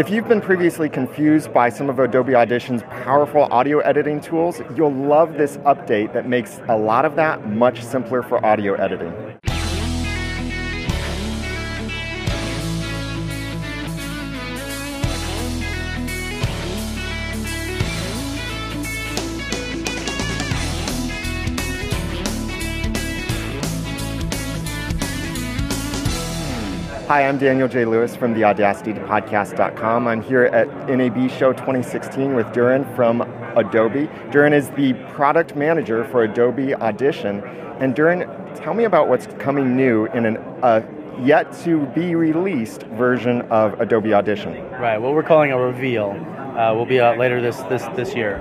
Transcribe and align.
If 0.00 0.08
you've 0.08 0.26
been 0.26 0.40
previously 0.40 0.88
confused 0.88 1.52
by 1.52 1.68
some 1.68 1.90
of 1.90 1.98
Adobe 1.98 2.34
Audition's 2.34 2.82
powerful 2.84 3.42
audio 3.50 3.80
editing 3.80 4.18
tools, 4.18 4.62
you'll 4.74 4.94
love 4.94 5.34
this 5.34 5.58
update 5.58 6.14
that 6.14 6.26
makes 6.26 6.58
a 6.70 6.74
lot 6.78 7.04
of 7.04 7.16
that 7.16 7.46
much 7.46 7.84
simpler 7.84 8.22
for 8.22 8.42
audio 8.42 8.72
editing. 8.76 9.29
Hi, 27.10 27.26
I'm 27.26 27.38
Daniel 27.38 27.66
J. 27.66 27.86
Lewis 27.86 28.14
from 28.14 28.34
the. 28.34 28.44
I'm 28.44 30.22
here 30.22 30.44
at 30.44 30.68
NAB 30.88 31.28
Show 31.28 31.52
2016 31.52 32.36
with 32.36 32.52
Durin 32.52 32.84
from 32.94 33.22
Adobe. 33.56 34.08
Durin 34.30 34.52
is 34.52 34.70
the 34.76 34.92
product 35.12 35.56
manager 35.56 36.04
for 36.04 36.22
Adobe 36.22 36.72
Audition. 36.72 37.42
And 37.80 37.96
Durin, 37.96 38.20
tell 38.54 38.74
me 38.74 38.84
about 38.84 39.08
what's 39.08 39.26
coming 39.40 39.74
new 39.74 40.06
in 40.06 40.24
an 40.24 40.36
uh, 40.62 40.82
yet 41.20 41.52
to 41.64 41.84
be 41.86 42.14
released 42.14 42.84
version 42.84 43.42
of 43.50 43.80
Adobe 43.80 44.14
Audition. 44.14 44.52
Right, 44.70 44.98
what 44.98 45.12
we're 45.12 45.24
calling 45.24 45.50
a 45.50 45.58
reveal 45.58 46.10
uh, 46.56 46.72
will 46.74 46.86
be 46.86 47.00
out 47.00 47.18
later 47.18 47.40
this, 47.40 47.56
this, 47.62 47.82
this 47.96 48.14
year. 48.14 48.38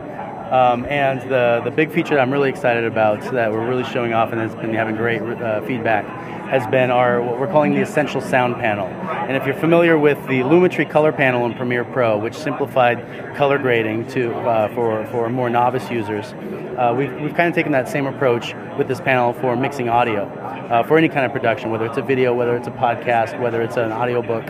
Um, 0.50 0.86
and 0.86 1.22
the, 1.30 1.62
the 1.64 1.72
big 1.72 1.92
feature 1.92 2.16
that 2.16 2.22
I'm 2.22 2.32
really 2.32 2.50
excited 2.50 2.84
about 2.84 3.22
that 3.34 3.52
we're 3.52 3.68
really 3.68 3.84
showing 3.84 4.14
off 4.14 4.32
and 4.32 4.42
has 4.42 4.56
been 4.56 4.74
having 4.74 4.96
great 4.96 5.22
uh, 5.22 5.62
feedback 5.62 6.06
has 6.50 6.66
been 6.68 6.90
our 6.90 7.22
what 7.22 7.40
we're 7.40 7.48
calling 7.48 7.76
the 7.76 7.82
Essential 7.82 8.20
Sound 8.20 8.56
Panel. 8.56 8.88
And 8.88 9.38
if 9.38 9.46
you're 9.46 9.54
familiar 9.54 10.00
with 10.00 10.18
the 10.28 10.40
Lumetri 10.40 10.90
Color 10.90 11.12
Panel 11.12 11.46
in 11.46 11.54
Premiere 11.54 11.86
Pro, 11.86 12.18
which 12.18 12.34
simplified 12.34 13.36
color 13.36 13.60
grading 13.60 14.08
to 14.08 14.34
uh, 14.34 14.74
for 14.74 15.06
for 15.08 15.30
more 15.30 15.52
novice 15.52 15.92
users, 15.92 16.34
uh, 16.80 16.96
we've 16.98 17.14
we've 17.22 17.36
kind 17.36 17.48
of 17.48 17.54
taken 17.54 17.72
that 17.74 17.88
same 17.88 18.08
approach 18.08 18.56
with 18.80 18.88
this 18.88 19.00
panel 19.00 19.34
for 19.34 19.56
mixing 19.56 19.90
audio 19.90 20.24
uh, 20.24 20.82
for 20.82 20.98
any 20.98 21.10
kind 21.10 21.26
of 21.28 21.32
production, 21.32 21.70
whether 21.70 21.86
it's 21.86 21.98
a 21.98 22.02
video, 22.02 22.34
whether 22.34 22.58
it's 22.58 22.68
a 22.68 22.72
podcast, 22.72 23.40
whether 23.40 23.62
it's 23.62 23.78
an 23.78 23.92
audiobook. 23.92 24.46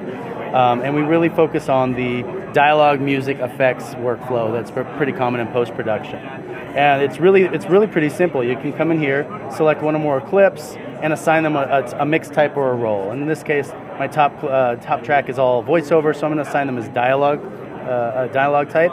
Um, 0.53 0.81
and 0.81 0.95
we 0.95 1.01
really 1.01 1.29
focus 1.29 1.69
on 1.69 1.93
the 1.93 2.23
dialogue, 2.53 2.99
music, 2.99 3.37
effects 3.39 3.93
workflow 3.95 4.51
that's 4.51 4.71
pretty 4.71 5.11
common 5.11 5.41
in 5.41 5.47
post 5.47 5.73
production. 5.75 6.19
And 6.19 7.01
it's 7.01 7.19
really 7.19 7.43
it's 7.43 7.65
really 7.65 7.87
pretty 7.87 8.09
simple. 8.09 8.43
You 8.43 8.55
can 8.55 8.73
come 8.73 8.91
in 8.91 8.99
here, 8.99 9.27
select 9.55 9.81
one 9.81 9.95
or 9.95 9.99
more 9.99 10.21
clips, 10.21 10.75
and 11.01 11.13
assign 11.13 11.43
them 11.43 11.55
a, 11.55 11.61
a, 11.61 12.01
a 12.01 12.05
mix 12.05 12.29
type 12.29 12.57
or 12.57 12.71
a 12.71 12.75
role. 12.75 13.11
And 13.11 13.21
in 13.21 13.27
this 13.27 13.43
case, 13.43 13.71
my 13.97 14.07
top 14.07 14.43
uh, 14.43 14.75
top 14.75 15.03
track 15.03 15.29
is 15.29 15.39
all 15.39 15.63
voiceover, 15.63 16.15
so 16.15 16.25
I'm 16.25 16.33
going 16.33 16.43
to 16.43 16.49
assign 16.49 16.67
them 16.67 16.77
as 16.77 16.89
dialogue, 16.89 17.43
uh, 17.43 18.27
dialogue 18.27 18.69
type. 18.69 18.91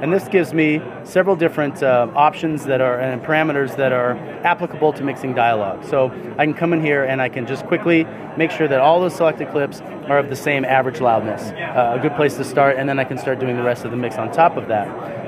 And 0.00 0.12
this 0.12 0.28
gives 0.28 0.52
me 0.52 0.82
several 1.04 1.36
different 1.36 1.82
uh, 1.82 2.10
options 2.14 2.64
that 2.66 2.80
are 2.80 2.98
and 3.00 3.22
parameters 3.22 3.76
that 3.76 3.92
are 3.92 4.12
applicable 4.44 4.92
to 4.94 5.02
mixing 5.02 5.34
dialogue. 5.34 5.84
So 5.84 6.10
I 6.38 6.44
can 6.44 6.54
come 6.54 6.72
in 6.72 6.82
here 6.82 7.04
and 7.04 7.22
I 7.22 7.28
can 7.28 7.46
just 7.46 7.64
quickly 7.66 8.06
make 8.36 8.50
sure 8.50 8.68
that 8.68 8.80
all 8.80 9.00
those 9.00 9.14
selected 9.14 9.50
clips 9.50 9.80
are 9.80 10.18
of 10.18 10.28
the 10.28 10.36
same 10.36 10.64
average 10.64 11.00
loudness. 11.00 11.42
Uh, 11.42 11.96
a 11.98 12.00
good 12.00 12.14
place 12.14 12.36
to 12.36 12.44
start, 12.44 12.76
and 12.76 12.88
then 12.88 12.98
I 12.98 13.04
can 13.04 13.18
start 13.18 13.40
doing 13.40 13.56
the 13.56 13.62
rest 13.62 13.84
of 13.84 13.90
the 13.90 13.96
mix 13.96 14.16
on 14.16 14.30
top 14.30 14.56
of 14.56 14.68
that. 14.68 14.86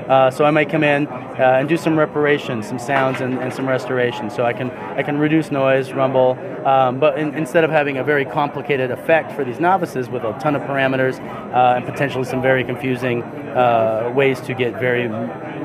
Uh, 0.09 0.31
so 0.31 0.43
I 0.43 0.49
might 0.49 0.69
come 0.69 0.83
in 0.83 1.05
uh, 1.05 1.57
and 1.59 1.69
do 1.69 1.77
some 1.77 1.97
reparation, 1.97 2.63
some 2.63 2.79
sounds, 2.79 3.21
and, 3.21 3.37
and, 3.37 3.53
some 3.53 3.69
restoration. 3.69 4.31
So 4.31 4.43
I 4.43 4.53
can 4.53 4.71
I 4.71 5.03
can 5.03 5.19
reduce 5.19 5.51
noise, 5.51 5.93
rumble, 5.93 6.31
um, 6.65 6.99
but 6.99 7.19
in, 7.19 7.35
instead 7.35 7.63
of 7.63 7.69
having 7.69 7.99
a 7.99 8.03
very 8.03 8.25
complicated 8.25 8.89
effect 8.89 9.31
for 9.33 9.45
these 9.45 9.59
novices 9.59 10.09
with 10.09 10.23
a 10.23 10.33
ton 10.39 10.55
of 10.55 10.63
parameters 10.63 11.19
uh, 11.53 11.75
and 11.75 11.85
potentially 11.85 12.23
some 12.23 12.41
very 12.41 12.63
confusing 12.63 13.21
uh, 13.21 14.11
ways 14.15 14.41
to 14.41 14.55
get 14.55 14.79
very 14.79 15.07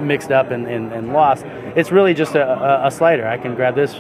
mixed 0.01 0.31
up 0.31 0.51
and, 0.51 0.67
and, 0.67 0.93
and 0.93 1.15
lost, 1.15 1.47
it's 1.75 1.91
really 1.91 2.13
just 2.13 2.35
a, 2.35 2.87
a, 2.87 2.91
slider. 2.91 3.27
I 3.27 3.39
can 3.39 3.55
grab 3.55 3.75
this. 3.75 3.95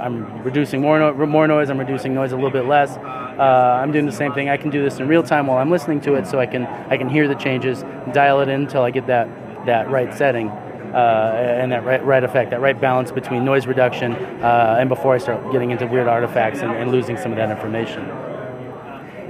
I'm 0.00 0.42
reducing 0.42 0.80
more 0.80 0.98
no, 0.98 1.14
more 1.24 1.46
noise. 1.46 1.70
I'm 1.70 1.78
reducing 1.78 2.14
noise 2.14 2.32
a 2.32 2.34
little 2.34 2.50
bit 2.50 2.64
less. 2.64 2.96
Uh, 2.96 3.78
I'm 3.80 3.92
doing 3.92 4.06
the 4.06 4.12
same 4.12 4.32
thing. 4.32 4.48
I 4.48 4.56
can 4.56 4.70
do 4.70 4.82
this 4.82 4.98
in 4.98 5.06
real 5.06 5.22
time 5.22 5.46
while 5.46 5.58
I'm 5.58 5.70
listening 5.70 6.00
to 6.00 6.14
it, 6.14 6.26
so 6.26 6.40
I 6.40 6.46
can 6.46 6.66
I 6.90 6.96
can 6.96 7.08
hear 7.08 7.28
the 7.28 7.36
changes, 7.36 7.84
dial 8.12 8.40
it 8.40 8.48
in 8.48 8.62
until 8.62 8.82
I 8.82 8.90
get 8.90 9.06
that 9.06 9.28
that 9.68 9.88
right 9.90 10.12
setting 10.12 10.50
uh, 10.94 11.58
and 11.60 11.70
that 11.70 11.84
right, 11.84 12.04
right, 12.04 12.24
effect, 12.24 12.50
that 12.50 12.60
right 12.60 12.80
balance 12.80 13.12
between 13.12 13.44
noise 13.44 13.66
reduction 13.66 14.12
uh, 14.12 14.76
and 14.80 14.88
before 14.88 15.14
I 15.14 15.18
start 15.18 15.52
getting 15.52 15.70
into 15.70 15.86
weird 15.86 16.08
artifacts 16.08 16.60
and, 16.60 16.72
and 16.72 16.90
losing 16.90 17.16
some 17.16 17.30
of 17.30 17.36
that 17.36 17.50
information. 17.50 18.04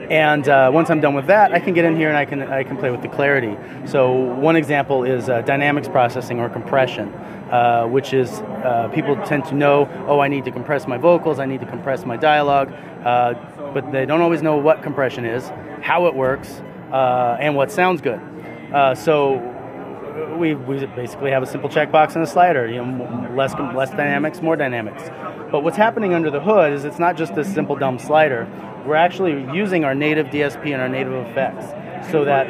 And 0.09 0.49
uh, 0.49 0.71
once 0.73 0.89
I'm 0.89 1.01
done 1.01 1.15
with 1.15 1.27
that, 1.27 1.53
I 1.53 1.61
can 1.61 1.75
get 1.75 1.85
in 1.85 1.95
here 1.95 2.09
and 2.09 2.17
I 2.17 2.25
can 2.25 2.43
I 2.43 2.63
can 2.63 2.79
play 2.79 2.91
with 2.91 3.03
the 3.03 3.09
clarity. 3.09 3.59
So 3.87 4.13
one 4.13 4.57
example 4.57 5.05
is 5.05 5.29
uh, 5.29 5.43
dynamics 5.43 5.87
processing 5.87 6.41
or 6.41 6.49
compression, 6.49 7.13
uh, 7.53 7.87
which 7.87 8.15
is 8.15 8.31
uh, 8.41 8.89
people 8.95 9.17
tend 9.27 9.45
to 9.47 9.55
know, 9.55 9.87
oh, 10.09 10.21
I 10.21 10.29
need 10.29 10.47
to 10.47 10.51
compress 10.51 10.87
my 10.87 10.97
vocals, 10.97 11.39
I 11.39 11.45
need 11.45 11.61
to 11.61 11.67
compress 11.67 12.07
my 12.07 12.17
dialogue, 12.17 12.73
uh, 13.05 13.35
but 13.75 13.93
they 13.93 14.07
don't 14.07 14.23
always 14.23 14.41
know 14.41 14.57
what 14.57 14.83
compression 14.83 15.27
is, 15.27 15.51
how 15.83 16.07
it 16.07 16.15
works, 16.15 16.63
uh, 16.91 17.37
and 17.39 17.55
what 17.55 17.71
sounds 17.71 18.01
good. 18.01 18.21
so 18.97 19.57
we, 20.39 20.55
we 20.55 20.85
basically 20.87 21.31
have 21.31 21.43
a 21.43 21.47
simple 21.47 21.69
checkbox 21.69 22.15
and 22.15 22.25
a 22.25 22.27
slider. 22.27 22.67
You 22.69 22.85
know, 22.85 23.35
less 23.37 23.55
less 23.75 23.91
dynamics, 23.91 24.41
more 24.41 24.57
dynamics. 24.57 25.03
But 25.51 25.63
what's 25.65 25.77
happening 25.77 26.15
under 26.15 26.31
the 26.31 26.41
hood 26.41 26.73
is 26.73 26.85
it's 26.85 26.99
not 26.99 27.17
just 27.17 27.35
this 27.35 27.53
simple 27.53 27.77
dumb 27.77 27.99
slider. 27.99 28.47
We're 28.87 28.95
actually 28.95 29.33
using 29.55 29.85
our 29.85 29.95
native 29.95 30.29
DSP 30.29 30.73
and 30.73 30.81
our 30.81 30.89
native 30.89 31.13
effects, 31.27 31.67
so 32.11 32.25
that 32.25 32.47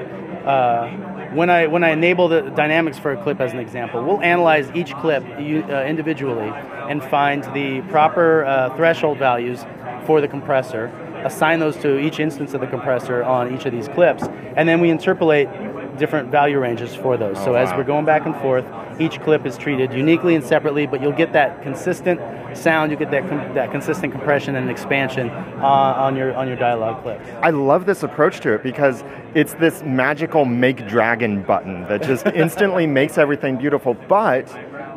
uh, 0.46 0.90
when 1.34 1.50
I 1.50 1.66
when 1.66 1.84
I 1.84 1.90
enable 1.90 2.28
the 2.28 2.42
dynamics 2.42 2.98
for 2.98 3.12
a 3.12 3.22
clip 3.22 3.40
as 3.40 3.52
an 3.52 3.58
example, 3.58 4.04
we'll 4.04 4.20
analyze 4.20 4.70
each 4.74 4.94
clip 4.96 5.24
uh, 5.24 5.84
individually 5.84 6.50
and 6.88 7.02
find 7.02 7.44
the 7.54 7.82
proper 7.90 8.44
uh, 8.44 8.74
threshold 8.76 9.18
values 9.18 9.64
for 10.06 10.20
the 10.20 10.28
compressor, 10.28 10.86
assign 11.24 11.60
those 11.60 11.76
to 11.78 11.98
each 11.98 12.18
instance 12.18 12.54
of 12.54 12.60
the 12.60 12.66
compressor 12.66 13.22
on 13.22 13.54
each 13.54 13.66
of 13.66 13.72
these 13.72 13.88
clips, 13.88 14.24
and 14.56 14.68
then 14.68 14.80
we 14.80 14.90
interpolate 14.90 15.48
different 15.98 16.30
value 16.30 16.58
ranges 16.58 16.94
for 16.94 17.16
those. 17.16 17.36
Oh, 17.38 17.46
so 17.46 17.52
wow. 17.52 17.58
as 17.58 17.72
we're 17.76 17.84
going 17.84 18.04
back 18.04 18.26
and 18.26 18.34
forth, 18.36 18.64
each 19.00 19.20
clip 19.20 19.46
is 19.46 19.56
treated 19.56 19.92
uniquely 19.92 20.34
and 20.34 20.44
separately, 20.44 20.86
but 20.86 21.02
you'll 21.02 21.12
get 21.12 21.32
that 21.32 21.62
consistent 21.62 22.20
sound, 22.56 22.90
you 22.90 22.96
get 22.96 23.10
that 23.10 23.28
com- 23.28 23.54
that 23.54 23.70
consistent 23.70 24.12
compression 24.12 24.56
and 24.56 24.70
expansion 24.70 25.30
uh, 25.30 25.64
on 25.64 26.16
your 26.16 26.34
on 26.34 26.48
your 26.48 26.56
dialogue 26.56 27.02
clips. 27.02 27.28
I 27.42 27.50
love 27.50 27.86
this 27.86 28.02
approach 28.02 28.40
to 28.40 28.54
it 28.54 28.62
because 28.62 29.04
it's 29.34 29.54
this 29.54 29.82
magical 29.82 30.44
make 30.44 30.86
dragon 30.88 31.42
button 31.42 31.82
that 31.88 32.02
just 32.02 32.26
instantly 32.34 32.86
makes 32.86 33.18
everything 33.18 33.56
beautiful, 33.56 33.94
but 33.94 34.46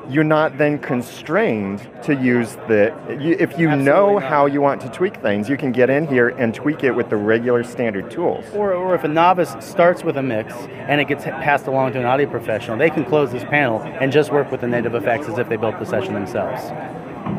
you're 0.10 0.24
not 0.24 0.58
then 0.58 0.80
constrained 0.80 1.88
to 2.04 2.16
use 2.16 2.56
the. 2.68 2.94
If 3.10 3.58
you 3.58 3.70
Absolutely 3.70 3.84
know 3.84 4.14
not. 4.14 4.24
how 4.24 4.46
you 4.46 4.62
want 4.62 4.82
to 4.82 4.90
tweak 4.90 5.18
things, 5.18 5.48
you 5.48 5.58
can 5.58 5.72
get 5.72 5.90
in 5.90 6.08
here 6.08 6.30
and 6.30 6.54
tweak 6.54 6.84
it 6.84 6.92
with 6.92 7.10
the 7.10 7.18
regular 7.18 7.64
standard 7.64 8.10
tools. 8.10 8.46
Or, 8.54 8.74
or 8.74 8.96
if 8.96 9.04
a 9.04 9.08
novice 9.08 9.56
starts 9.60 10.04
with 10.04 10.18
a 10.18 10.24
mix 10.24 10.54
and 10.54 11.00
it 11.00 11.08
gets 11.08 11.24
passed 11.24 11.68
along 11.68 11.94
to 11.94 12.00
an 12.00 12.06
audio 12.06 12.30
professional, 12.30 12.78
they 12.78 12.90
can 12.90 13.06
close 13.06 13.32
this 13.32 13.44
panel 13.44 13.82
and 13.82 14.12
just 14.12 14.32
work 14.32 14.52
with 14.52 14.62
the 14.62 14.68
native 14.68 14.96
effects 14.96 15.28
as 15.28 15.38
if 15.38 15.48
they 15.50 15.58
built 15.58 15.80
the 15.80 15.86
session 15.86 16.14
themselves. 16.14 16.64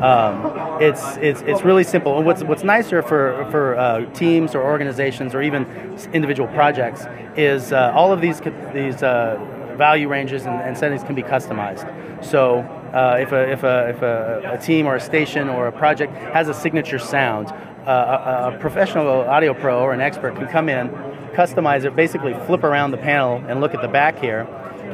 Um, 0.01 0.81
it's, 0.81 1.17
it's, 1.17 1.41
it's 1.41 1.61
really 1.61 1.83
simple. 1.83 2.17
And 2.17 2.25
what's, 2.25 2.43
what's 2.43 2.63
nicer 2.63 3.01
for, 3.01 3.47
for 3.51 3.77
uh, 3.77 4.05
teams 4.13 4.55
or 4.55 4.63
organizations 4.63 5.35
or 5.35 5.41
even 5.41 5.65
individual 6.13 6.49
projects 6.49 7.05
is 7.37 7.71
uh, 7.71 7.91
all 7.93 8.11
of 8.11 8.19
these, 8.19 8.41
these 8.73 9.03
uh, 9.03 9.37
value 9.77 10.07
ranges 10.07 10.45
and, 10.45 10.61
and 10.61 10.77
settings 10.77 11.03
can 11.03 11.15
be 11.15 11.23
customized. 11.23 11.85
So 12.23 12.59
uh, 12.93 13.17
if, 13.19 13.31
a, 13.31 13.51
if, 13.51 13.63
a, 13.63 13.89
if 13.89 14.01
a, 14.01 14.51
a, 14.53 14.57
team 14.57 14.85
or 14.85 14.95
a 14.95 14.99
station 14.99 15.49
or 15.49 15.67
a 15.67 15.71
project 15.71 16.13
has 16.33 16.47
a 16.47 16.53
signature 16.53 16.99
sound, 16.99 17.47
uh, 17.47 18.51
a, 18.51 18.55
a, 18.55 18.59
professional 18.59 19.07
audio 19.07 19.53
pro 19.53 19.81
or 19.81 19.93
an 19.93 20.01
expert 20.01 20.35
can 20.35 20.47
come 20.47 20.69
in, 20.69 20.89
customize 21.33 21.85
it, 21.85 21.95
basically 21.95 22.33
flip 22.45 22.63
around 22.63 22.91
the 22.91 22.97
panel 22.97 23.43
and 23.47 23.59
look 23.61 23.73
at 23.73 23.81
the 23.81 23.87
back 23.87 24.19
here 24.19 24.47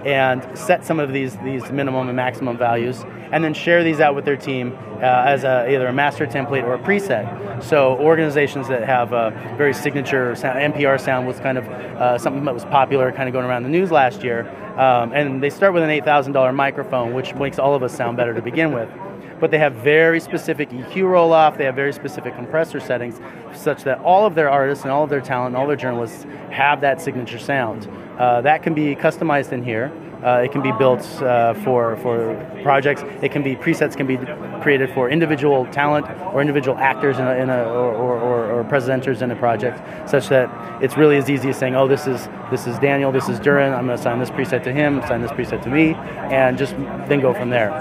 and 0.06 0.58
set 0.58 0.86
some 0.86 1.00
of 1.00 1.12
these, 1.12 1.36
these 1.38 1.70
minimum 1.72 2.08
and 2.08 2.16
maximum 2.16 2.58
values 2.58 3.04
and 3.31 3.44
then 3.44 3.54
share 3.54 3.84
these 3.84 4.00
out 4.00 4.16
with 4.16 4.26
their 4.26 4.38
team 4.38 4.78
uh, 4.98 5.24
as 5.26 5.44
a, 5.44 5.72
either 5.72 5.88
a 5.88 5.94
master 5.94 6.26
template 6.26 6.64
or 6.64 6.74
a 6.74 6.80
preset. 6.80 7.64
So 7.64 7.98
organizations 7.98 8.68
that 8.70 8.84
have 8.84 9.14
a 9.14 9.31
very 9.58 9.74
signature 9.74 10.36
sound, 10.36 10.74
NPR 10.74 11.00
sound 11.00 11.28
was 11.28 11.40
kind 11.40 11.58
of 11.58 11.68
uh, 11.68 12.18
something 12.18 12.46
that 12.46 12.54
was 12.54 12.66
popular, 12.66 13.12
kind 13.12 13.28
of 13.28 13.34
going 13.34 13.46
around 13.46 13.64
the 13.64 13.70
news 13.70 13.92
last 13.92 14.24
year, 14.24 14.44
um, 14.80 15.14
and 15.14 15.44
they 15.44 15.50
start 15.50 15.74
with 15.74 15.84
an 15.84 15.90
$8,000 15.90 16.56
microphone, 16.56 17.14
which 17.14 17.36
makes 17.36 17.60
all 17.60 17.76
of 17.76 17.84
us 17.84 17.96
sound 17.96 18.18
better 18.18 18.34
to 18.34 18.42
begin 18.42 18.72
with 18.72 18.90
but 19.40 19.52
they 19.52 19.58
have 19.58 19.74
very 19.76 20.20
specific 20.20 20.70
EQ 20.70 21.10
roll 21.10 21.34
off, 21.34 21.58
they 21.58 21.66
have 21.66 21.76
very 21.76 21.94
specific 21.94 22.36
compressor 22.36 22.80
settings, 22.80 23.20
such 23.54 23.84
that 23.84 24.00
all 24.00 24.26
of 24.26 24.36
their 24.36 24.50
artists 24.50 24.84
and 24.84 24.92
all 24.92 25.04
of 25.04 25.10
their 25.10 25.22
talent 25.22 25.56
and 25.56 25.58
all 25.58 25.68
their 25.68 25.76
journalists 25.76 26.26
have 26.52 26.81
that 26.81 27.02
signature 27.02 27.40
sound. 27.40 27.88
Uh, 28.18 28.42
that 28.42 28.64
can 28.64 28.74
be 28.74 28.96
customized 28.96 29.52
in 29.52 29.64
here. 29.64 29.92
Uh, 30.24 30.42
it 30.44 30.52
can 30.52 30.62
be 30.62 30.72
built 30.74 31.02
uh, 31.22 31.54
for 31.64 31.96
for 31.98 32.36
projects. 32.62 33.04
It 33.22 33.31
can 33.31 33.42
be 33.42 33.56
presets 33.56 33.96
can 33.96 34.06
be 34.06 34.18
created 34.62 34.90
for 34.94 35.10
individual 35.10 35.66
talent 35.68 36.06
or 36.34 36.42
individual 36.42 36.78
actors 36.78 37.18
in 37.18 37.26
a, 37.26 37.36
in 37.36 37.50
a 37.50 37.64
or, 37.64 37.94
or, 37.94 38.20
or, 38.20 38.39
or 38.60 39.24
in 39.24 39.32
a 39.32 39.36
project, 39.36 40.10
such 40.10 40.30
that 40.30 40.50
it's 40.84 40.98
really 40.98 41.18
as 41.18 41.30
easy 41.30 41.50
as 41.50 41.58
saying, 41.58 41.76
"Oh, 41.76 41.88
this 41.88 42.08
is 42.08 42.28
this 42.52 42.68
is 42.68 42.78
Daniel, 42.80 43.12
this 43.12 43.30
is 43.30 43.40
Durin. 43.40 43.74
I'm 43.74 43.86
going 43.86 43.98
to 43.98 44.02
assign 44.02 44.20
this 44.20 44.30
preset 44.30 44.64
to 44.64 44.74
him, 44.74 45.00
assign 45.00 45.22
this 45.22 45.32
preset 45.32 45.62
to 45.64 45.70
me, 45.70 45.94
and 46.32 46.58
just 46.58 46.76
then 47.08 47.20
go 47.20 47.34
from 47.34 47.50
there." 47.50 47.72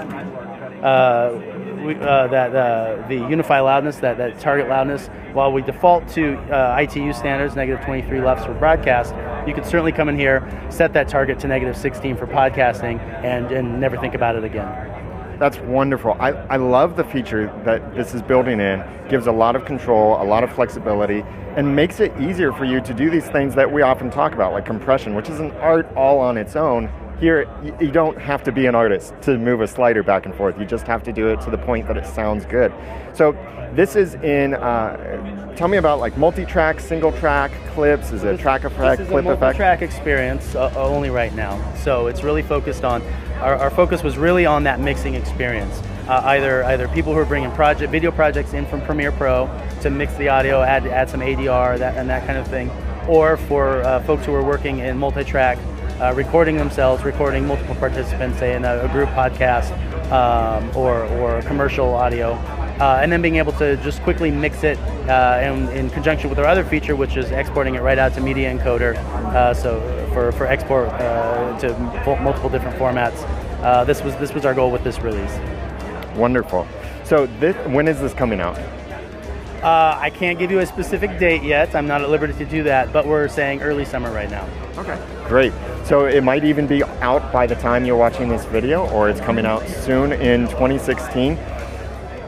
Uh, 0.83 1.59
we, 1.83 1.95
uh, 1.95 2.27
that 2.27 2.55
uh, 2.55 3.07
the 3.07 3.15
unify 3.15 3.59
loudness, 3.59 3.97
that, 3.97 4.17
that 4.17 4.39
target 4.39 4.67
loudness, 4.67 5.07
while 5.33 5.51
we 5.51 5.61
default 5.61 6.07
to 6.09 6.37
uh, 6.53 6.77
ITU 6.79 7.13
standards, 7.13 7.55
negative 7.55 7.83
23 7.85 8.21
LUFS 8.21 8.45
for 8.45 8.53
broadcast, 8.53 9.13
you 9.47 9.53
can 9.53 9.63
certainly 9.63 9.91
come 9.91 10.09
in 10.09 10.17
here, 10.17 10.47
set 10.69 10.93
that 10.93 11.07
target 11.07 11.39
to 11.39 11.47
negative 11.47 11.77
16 11.77 12.17
for 12.17 12.27
podcasting, 12.27 12.99
and, 13.23 13.51
and 13.51 13.79
never 13.79 13.97
think 13.97 14.13
about 14.13 14.35
it 14.35 14.43
again. 14.43 14.98
That's 15.39 15.57
wonderful. 15.59 16.17
I, 16.19 16.31
I 16.31 16.57
love 16.57 16.97
the 16.97 17.05
feature 17.05 17.45
that 17.63 17.95
this 17.95 18.13
is 18.13 18.21
building 18.21 18.59
in. 18.59 18.83
Gives 19.07 19.27
a 19.27 19.31
lot 19.31 19.55
of 19.55 19.63
control, 19.63 20.21
a 20.21 20.23
lot 20.23 20.43
of 20.43 20.51
flexibility, 20.51 21.23
and 21.55 21.73
makes 21.73 22.01
it 22.01 22.11
easier 22.19 22.51
for 22.51 22.65
you 22.65 22.81
to 22.81 22.93
do 22.93 23.09
these 23.09 23.27
things 23.29 23.55
that 23.55 23.71
we 23.71 23.81
often 23.81 24.11
talk 24.11 24.33
about, 24.33 24.51
like 24.51 24.65
compression, 24.65 25.15
which 25.15 25.29
is 25.29 25.39
an 25.39 25.51
art 25.53 25.87
all 25.95 26.19
on 26.19 26.35
its 26.37 26.57
own. 26.57 26.91
Here, 27.19 27.49
you 27.81 27.91
don't 27.91 28.17
have 28.17 28.43
to 28.43 28.51
be 28.51 28.65
an 28.65 28.75
artist 28.75 29.13
to 29.23 29.37
move 29.37 29.61
a 29.61 29.67
slider 29.67 30.03
back 30.03 30.25
and 30.25 30.33
forth. 30.33 30.57
You 30.57 30.65
just 30.65 30.87
have 30.87 31.03
to 31.03 31.11
do 31.11 31.27
it 31.27 31.41
to 31.41 31.49
the 31.49 31.57
point 31.57 31.87
that 31.87 31.97
it 31.97 32.05
sounds 32.05 32.45
good. 32.45 32.73
So, 33.13 33.35
this 33.73 33.95
is 33.95 34.15
in. 34.15 34.55
Uh, 34.55 35.55
tell 35.55 35.67
me 35.67 35.77
about 35.77 35.99
like 35.99 36.17
multi-track, 36.17 36.79
single-track 36.79 37.51
clips. 37.73 38.11
Is 38.11 38.23
it 38.23 38.39
track 38.39 38.63
effect, 38.63 38.97
this 38.97 39.07
is 39.07 39.11
clip 39.11 39.25
a 39.25 39.29
effect? 39.29 39.41
multi-track 39.41 39.81
experience 39.81 40.55
uh, 40.55 40.73
only 40.75 41.09
right 41.09 41.33
now. 41.35 41.59
So 41.75 42.07
it's 42.07 42.23
really 42.23 42.41
focused 42.41 42.83
on. 42.83 43.01
Our, 43.39 43.55
our 43.55 43.69
focus 43.69 44.03
was 44.03 44.17
really 44.17 44.45
on 44.45 44.63
that 44.63 44.79
mixing 44.79 45.15
experience. 45.15 45.81
Uh, 46.07 46.21
either 46.25 46.63
either 46.63 46.87
people 46.87 47.13
who 47.13 47.19
are 47.19 47.25
bringing 47.25 47.51
project 47.51 47.91
video 47.91 48.11
projects 48.11 48.53
in 48.53 48.65
from 48.65 48.81
Premiere 48.81 49.11
Pro 49.11 49.47
to 49.81 49.89
mix 49.89 50.15
the 50.15 50.29
audio, 50.29 50.61
add 50.61 50.87
add 50.87 51.09
some 51.09 51.19
ADR, 51.19 51.77
that 51.77 51.95
and 51.95 52.09
that 52.09 52.25
kind 52.25 52.39
of 52.39 52.47
thing, 52.47 52.71
or 53.07 53.37
for 53.37 53.83
uh, 53.83 54.01
folks 54.03 54.25
who 54.25 54.33
are 54.33 54.43
working 54.43 54.79
in 54.79 54.97
multi-track 54.97 55.59
uh, 56.01 56.13
recording 56.15 56.57
themselves, 56.57 57.03
recording 57.03 57.45
multiple 57.45 57.75
participants, 57.75 58.39
say 58.39 58.55
in 58.55 58.65
a, 58.65 58.79
a 58.85 58.87
group 58.89 59.09
podcast 59.09 59.71
um, 60.11 60.75
or, 60.75 61.03
or 61.05 61.41
commercial 61.43 61.93
audio, 61.93 62.31
uh, 62.79 62.99
and 63.01 63.11
then 63.11 63.21
being 63.21 63.35
able 63.35 63.51
to 63.53 63.75
just 63.77 64.01
quickly 64.01 64.31
mix 64.31 64.63
it 64.63 64.77
uh, 65.09 65.39
in, 65.43 65.67
in, 65.69 65.89
conjunction 65.89 66.29
with 66.29 66.39
our 66.39 66.45
other 66.45 66.63
feature, 66.63 66.95
which 66.95 67.17
is 67.17 67.31
exporting 67.31 67.75
it 67.75 67.81
right 67.81 67.97
out 67.97 68.13
to 68.13 68.21
Media 68.21 68.53
Encoder, 68.53 68.95
uh, 68.95 69.53
so 69.53 69.79
for, 70.13 70.31
for 70.31 70.47
export 70.47 70.89
uh, 70.89 71.59
to 71.59 71.77
multiple 72.23 72.49
different 72.49 72.77
formats. 72.77 73.23
Uh, 73.61 73.83
this 73.83 74.01
was 74.01 74.15
this 74.17 74.33
was 74.33 74.45
our 74.45 74.53
goal 74.53 74.71
with 74.71 74.83
this 74.85 74.99
release. 74.99 75.37
Wonderful. 76.15 76.65
So 77.03 77.25
this, 77.39 77.55
when 77.67 77.87
is 77.87 77.99
this 77.99 78.13
coming 78.13 78.39
out? 78.39 78.57
Uh, 79.63 79.97
I 79.99 80.09
can't 80.09 80.39
give 80.39 80.51
you 80.51 80.59
a 80.59 80.65
specific 80.65 81.19
date 81.19 81.43
yet. 81.43 81.75
I'm 81.75 81.85
not 81.85 82.01
at 82.01 82.09
liberty 82.09 82.33
to 82.33 82.45
do 82.45 82.63
that, 82.63 82.93
but 82.93 83.05
we're 83.05 83.27
saying 83.27 83.61
early 83.61 83.83
summer 83.83 84.11
right 84.11 84.29
now. 84.29 84.47
Okay. 84.77 84.97
Great. 85.27 85.51
So 85.83 86.05
it 86.05 86.23
might 86.23 86.45
even 86.45 86.65
be 86.65 86.83
out 86.83 87.33
by 87.33 87.45
the 87.45 87.55
time 87.55 87.83
you're 87.83 87.97
watching 87.97 88.29
this 88.29 88.45
video, 88.45 88.87
or 88.89 89.09
it's 89.09 89.19
coming 89.19 89.45
out 89.45 89.67
soon 89.67 90.13
in 90.13 90.47
2016. 90.47 91.37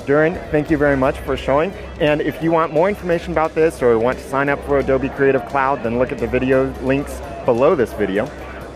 Durin, 0.06 0.36
thank 0.52 0.70
you 0.70 0.78
very 0.78 0.98
much 0.98 1.18
for 1.20 1.38
showing. 1.38 1.72
And 2.02 2.22
if 2.22 2.44
you 2.44 2.52
want 2.52 2.74
more 2.74 2.90
information 2.90 3.32
about 3.32 3.56
this 3.56 3.82
or 3.82 3.98
want 3.98 4.18
to 4.18 4.28
sign 4.28 4.50
up 4.50 4.62
for 4.66 4.80
Adobe 4.80 5.10
Creative 5.10 5.46
Cloud, 5.46 5.84
then 5.84 6.00
look 6.00 6.12
at 6.12 6.18
the 6.18 6.28
video 6.28 6.70
links 6.82 7.22
below 7.46 7.76
this 7.76 7.94
video. 7.94 8.26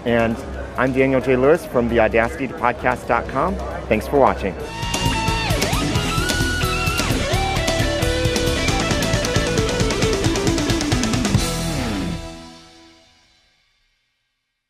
And 0.05 0.37
I'm 0.77 0.93
Daniel 0.93 1.19
J. 1.19 1.35
Lewis 1.35 1.65
from 1.65 1.89
the 1.89 1.97
Podcast.com. 1.97 3.55
Thanks 3.87 4.07
for 4.07 4.19
watching. 4.19 4.55